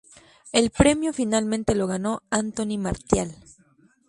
[0.51, 3.35] El premio finalmente lo ganó Anthony Martial.